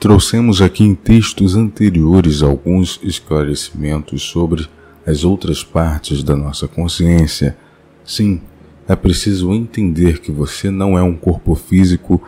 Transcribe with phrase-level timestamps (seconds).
[0.00, 4.66] Trouxemos aqui em textos anteriores alguns esclarecimentos sobre
[5.06, 7.54] as outras partes da nossa consciência.
[8.02, 8.40] Sim,
[8.88, 12.18] é preciso entender que você não é um corpo físico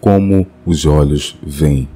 [0.00, 1.88] como os olhos veem.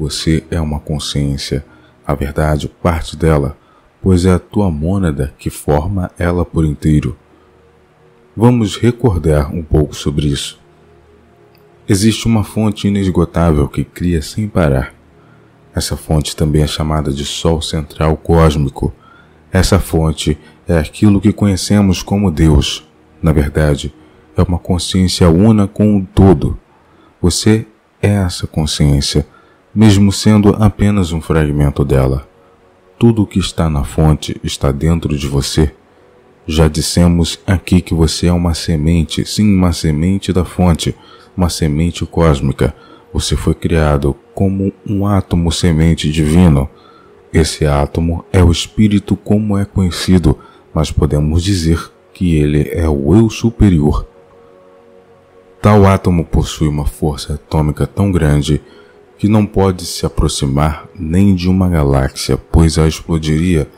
[0.00, 1.64] Você é uma consciência,
[2.04, 3.56] a verdade, parte dela,
[4.02, 7.16] pois é a tua mônada que forma ela por inteiro.
[8.36, 10.65] Vamos recordar um pouco sobre isso.
[11.88, 14.92] Existe uma fonte inesgotável que cria sem parar.
[15.72, 18.92] Essa fonte também é chamada de Sol Central Cósmico.
[19.52, 20.36] Essa fonte
[20.66, 22.84] é aquilo que conhecemos como Deus.
[23.22, 23.94] Na verdade,
[24.36, 26.58] é uma consciência una com o todo.
[27.22, 27.64] Você
[28.02, 29.24] é essa consciência,
[29.72, 32.28] mesmo sendo apenas um fragmento dela.
[32.98, 35.72] Tudo o que está na fonte está dentro de você.
[36.48, 40.96] Já dissemos aqui que você é uma semente, sim, uma semente da fonte,
[41.36, 42.74] uma semente cósmica.
[43.12, 46.68] Você foi criado como um átomo semente divino.
[47.32, 50.38] Esse átomo é o espírito como é conhecido,
[50.72, 54.06] mas podemos dizer que ele é o eu superior
[55.66, 58.62] Tal átomo possui uma força atômica tão grande
[59.18, 63.68] que não pode se aproximar nem de uma galáxia, pois a explodiria.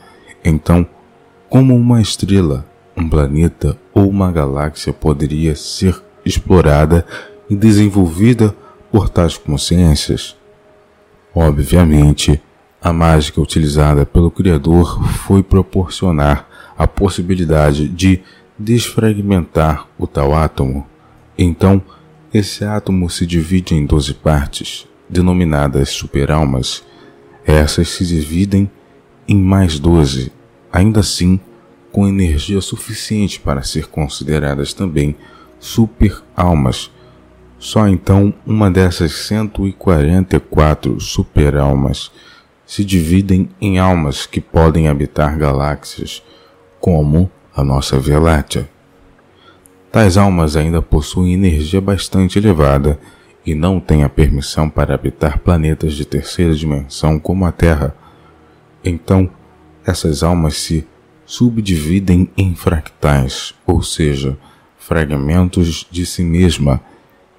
[0.45, 0.85] Então,
[1.49, 2.63] como uma estrela,
[2.95, 7.03] um planeta ou uma galáxia poderia ser explorada
[7.49, 8.55] e desenvolvida
[8.91, 10.35] por tais consciências?
[11.33, 12.41] Obviamente,
[12.81, 18.21] a mágica utilizada pelo Criador foi proporcionar a possibilidade de
[18.57, 20.85] desfragmentar o tal átomo
[21.41, 21.81] então,
[22.33, 26.83] esse átomo se divide em doze partes, denominadas superalmas.
[27.45, 28.69] Essas se dividem
[29.25, 30.33] em mais doze,
[30.69, 31.39] ainda assim
[31.93, 35.15] com energia suficiente para ser consideradas também
[35.61, 36.91] superalmas.
[37.59, 42.09] Só então uma dessas 144 superalmas
[42.65, 46.23] se dividem em almas que podem habitar galáxias,
[46.79, 48.69] como a nossa Via Láctea.
[49.91, 52.97] Tais almas ainda possuem energia bastante elevada
[53.45, 57.93] e não têm a permissão para habitar planetas de terceira dimensão como a Terra.
[58.83, 59.29] Então,
[59.85, 60.87] essas almas se
[61.25, 64.37] subdividem em fractais, ou seja,
[64.77, 66.81] fragmentos de si mesma,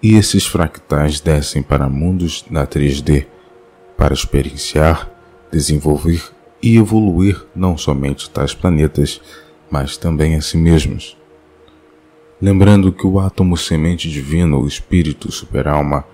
[0.03, 3.27] e esses fractais descem para mundos da 3D
[3.97, 5.11] para experienciar,
[5.53, 6.23] desenvolver
[6.63, 9.21] e evoluir não somente tais planetas,
[9.71, 11.21] mas também a si mesmos
[12.41, 16.05] lembrando que o átomo semente divino, o espírito superalma,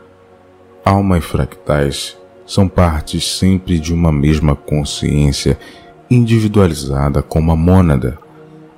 [0.85, 5.59] alma e fractais são partes sempre de uma mesma consciência
[6.11, 8.19] individualizada como a mônada.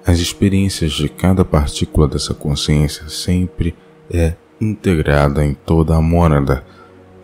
[0.07, 3.75] As experiências de cada partícula dessa consciência sempre
[4.11, 6.65] é integrada em toda a mônada.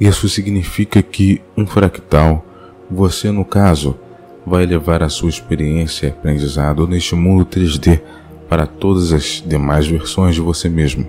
[0.00, 2.44] Isso significa que um fractal,
[2.90, 3.98] você no caso,
[4.46, 8.00] vai levar a sua experiência e aprendizado neste mundo 3D
[8.48, 11.06] para todas as demais versões de você mesmo.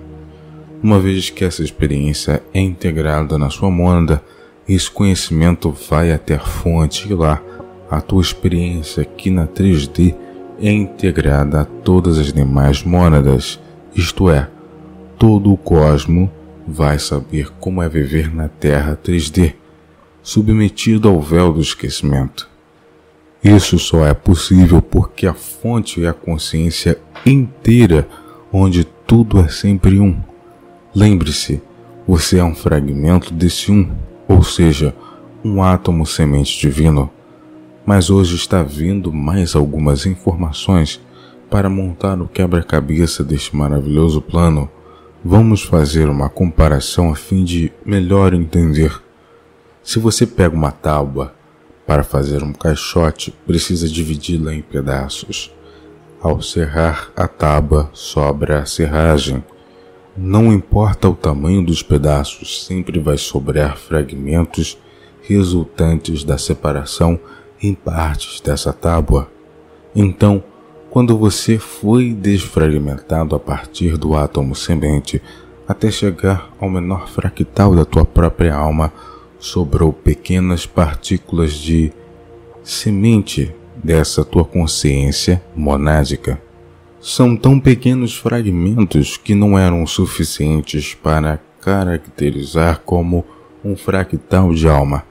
[0.82, 4.22] Uma vez que essa experiência é integrada na sua mônada,
[4.68, 7.42] esse conhecimento vai até a fonte e lá
[7.90, 10.14] a tua experiência aqui na 3D
[10.60, 13.60] é integrada a todas as demais mônadas,
[13.94, 14.48] isto é,
[15.18, 16.30] todo o cosmo
[16.66, 19.54] vai saber como é viver na Terra 3D,
[20.22, 22.48] submetido ao véu do esquecimento.
[23.42, 28.08] Isso só é possível porque a fonte é a consciência inteira,
[28.52, 30.18] onde tudo é sempre um.
[30.94, 31.62] Lembre-se,
[32.06, 33.90] você é um fragmento desse um,
[34.26, 34.94] ou seja,
[35.44, 37.10] um átomo semente divino.
[37.84, 41.00] Mas hoje está vindo mais algumas informações
[41.48, 44.68] para montar o quebra-cabeça deste maravilhoso plano.
[45.28, 49.02] Vamos fazer uma comparação a fim de melhor entender.
[49.82, 51.34] Se você pega uma tábua
[51.84, 55.52] para fazer um caixote, precisa dividi-la em pedaços.
[56.22, 59.42] Ao serrar a tábua, sobra a serragem.
[60.16, 64.78] Não importa o tamanho dos pedaços, sempre vai sobrar fragmentos
[65.22, 67.18] resultantes da separação
[67.60, 69.28] em partes dessa tábua.
[69.92, 70.44] Então,
[70.90, 75.20] quando você foi desfragmentado a partir do átomo semente
[75.68, 78.92] até chegar ao menor fractal da tua própria alma,
[79.38, 81.92] sobrou pequenas partículas de
[82.62, 86.40] semente dessa tua consciência monádica.
[87.00, 93.24] São tão pequenos fragmentos que não eram suficientes para caracterizar como
[93.64, 95.04] um fractal de alma.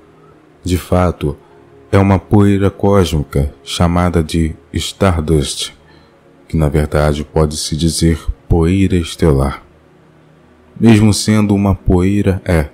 [0.64, 1.38] De fato,
[1.92, 5.72] é uma poeira cósmica chamada de Stardust,
[6.48, 8.20] que na verdade pode-se dizer
[8.50, 9.64] poeira estelar.
[10.78, 12.70] Mesmo sendo uma poeira, é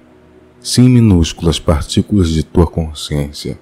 [0.59, 3.59] sim minúsculas partículas de tua consciência.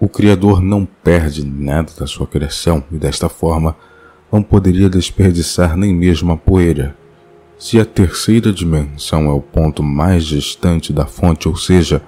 [0.00, 3.76] O Criador não perde nada da sua criação e, desta forma,
[4.32, 6.96] não poderia desperdiçar nem mesmo a poeira.
[7.58, 12.02] Se a terceira dimensão é o ponto mais distante da fonte, ou seja,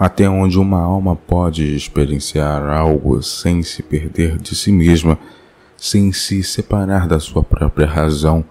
[0.00, 5.18] até onde uma alma pode experienciar algo sem se perder de si mesma,
[5.76, 8.42] sem se separar da sua própria razão,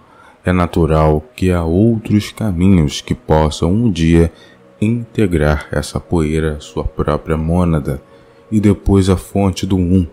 [0.44, 4.32] é natural que há outros caminhos que possam um dia
[4.80, 8.00] integrar essa poeira à sua própria mônada
[8.48, 10.06] e depois a fonte do Um.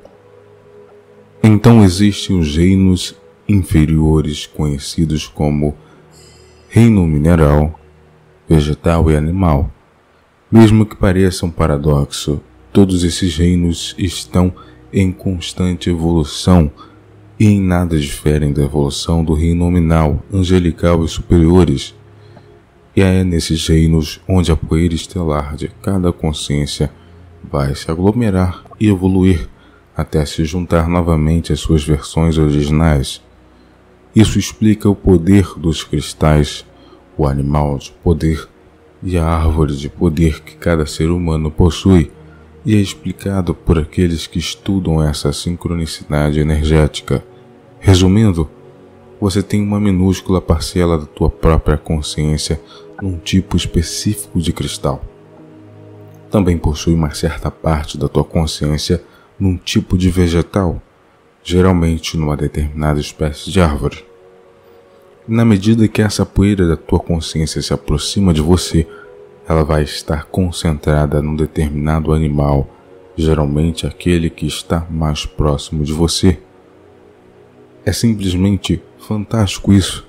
[1.44, 3.16] Então existem os reinos
[3.48, 5.78] inferiores conhecidos como
[6.68, 7.80] reino mineral,
[8.50, 9.77] vegetal e animal.
[10.50, 12.42] Mesmo que pareça um paradoxo,
[12.72, 14.54] todos esses reinos estão
[14.94, 16.72] em constante evolução
[17.38, 21.94] e em nada diferem da evolução do reino nominal, angelical e superiores.
[22.96, 26.90] E é nesses reinos onde a poeira estelar de cada consciência
[27.44, 29.50] vai se aglomerar e evoluir
[29.98, 33.22] até se juntar novamente às suas versões originais.
[34.16, 36.66] Isso explica o poder dos cristais,
[37.18, 38.48] o animal de poder
[39.04, 42.12] e a árvore de poder que cada ser humano possui,
[42.66, 47.24] e é explicado por aqueles que estudam essa sincronicidade energética.
[47.80, 48.50] Resumindo,
[49.20, 52.62] você tem uma minúscula parcela da tua própria consciência
[53.02, 55.02] num tipo específico de cristal.
[56.30, 59.02] Também possui uma certa parte da tua consciência
[59.40, 60.82] num tipo de vegetal,
[61.44, 64.07] geralmente numa determinada espécie de árvore.
[65.28, 68.88] Na medida que essa poeira da tua consciência se aproxima de você,
[69.46, 72.66] ela vai estar concentrada num determinado animal,
[73.18, 76.40] geralmente aquele que está mais próximo de você.
[77.86, 80.08] É simplesmente fantástico isso.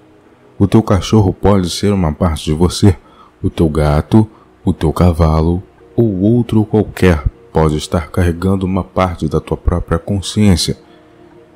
[0.57, 2.97] O teu cachorro pode ser uma parte de você,
[3.43, 4.25] o teu gato,
[4.65, 5.61] o teu cavalo
[5.97, 10.79] ou outro qualquer pode estar carregando uma parte da tua própria consciência.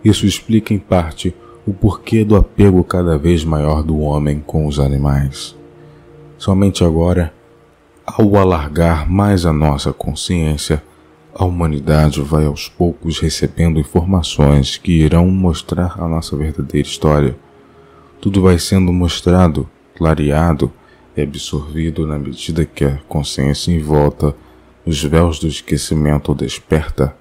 [0.04, 1.32] Isso explica em parte
[1.66, 5.56] o porquê do apego cada vez maior do homem com os animais.
[6.36, 7.32] Somente agora,
[8.04, 10.82] ao alargar mais a nossa consciência,
[11.34, 17.36] a humanidade vai aos poucos recebendo informações que irão mostrar a nossa verdadeira história.
[18.20, 20.70] Tudo vai sendo mostrado, clareado
[21.16, 24.34] e absorvido na medida que a consciência em volta
[24.84, 27.16] os véus do esquecimento desperta,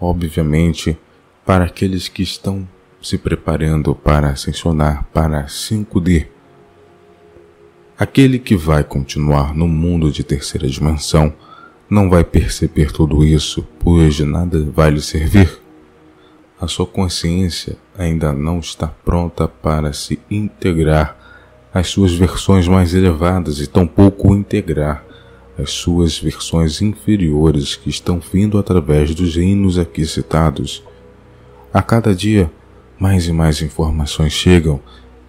[0.00, 0.96] obviamente,
[1.44, 2.66] para aqueles que estão
[3.02, 6.26] se preparando para ascensionar para 5D.
[7.98, 11.34] Aquele que vai continuar no mundo de terceira dimensão
[11.90, 15.60] não vai perceber tudo isso, pois de nada vai lhe servir.
[16.60, 21.16] A sua consciência ainda não está pronta para se integrar
[21.74, 25.04] às suas versões mais elevadas e tampouco integrar
[25.58, 30.82] as suas versões inferiores que estão vindo através dos reinos aqui citados.
[31.72, 32.50] A cada dia,
[33.02, 34.78] mais e mais informações chegam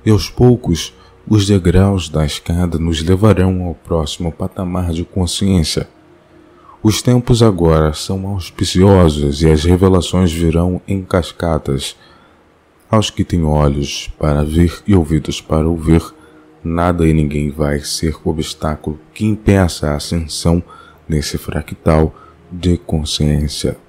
[0.06, 0.94] e aos poucos
[1.28, 5.90] os degraus da escada nos levarão ao próximo patamar de consciência.
[6.84, 11.96] Os tempos agora são auspiciosos e as revelações virão em cascatas.
[12.92, 16.04] Aos que têm olhos para ver e ouvidos para ouvir,
[16.64, 20.62] nada e ninguém vai ser obstáculo que impeça a ascensão
[21.09, 22.14] nesse fractal
[22.52, 23.82] de consciência.